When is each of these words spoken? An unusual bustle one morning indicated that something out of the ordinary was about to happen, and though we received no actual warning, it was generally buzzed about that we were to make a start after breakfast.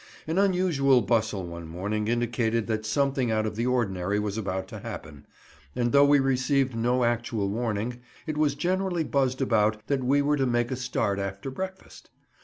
An 0.25 0.39
unusual 0.39 1.01
bustle 1.03 1.45
one 1.45 1.67
morning 1.67 2.07
indicated 2.07 2.65
that 2.65 2.87
something 2.87 3.29
out 3.29 3.45
of 3.45 3.55
the 3.55 3.67
ordinary 3.67 4.17
was 4.17 4.35
about 4.35 4.67
to 4.69 4.79
happen, 4.79 5.27
and 5.75 5.91
though 5.91 6.07
we 6.07 6.17
received 6.19 6.75
no 6.75 7.03
actual 7.03 7.49
warning, 7.49 7.99
it 8.25 8.35
was 8.35 8.55
generally 8.55 9.03
buzzed 9.03 9.43
about 9.43 9.85
that 9.85 10.03
we 10.03 10.23
were 10.23 10.37
to 10.37 10.47
make 10.47 10.71
a 10.71 10.75
start 10.75 11.19
after 11.19 11.51
breakfast. 11.51 12.09